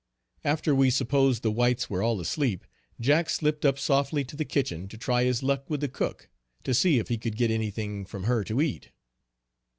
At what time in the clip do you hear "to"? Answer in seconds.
4.23-4.35, 4.87-4.97, 6.63-6.73, 8.45-8.63